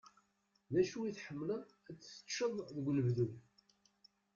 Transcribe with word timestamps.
D 0.73 0.75
acu 0.81 0.97
i 1.03 1.11
tḥemmleḍ 1.17 1.63
ad 1.89 1.95
t-teččeḍ 1.97 2.51
deg 2.69 2.85
unebdu? 2.89 3.29